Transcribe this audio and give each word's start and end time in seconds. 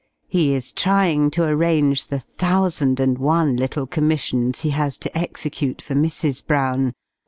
He 0.27 0.55
is 0.55 0.71
trying 0.71 1.29
to 1.29 1.43
arrange 1.43 2.07
the 2.07 2.17
thousand 2.19 2.99
and 2.99 3.19
one 3.19 3.55
little 3.55 3.85
commissions 3.85 4.61
he 4.61 4.71
has 4.71 4.97
to 4.97 5.15
execute 5.15 5.79
for 5.79 5.93
Mrs. 5.93 6.43
Brown. 6.43 6.93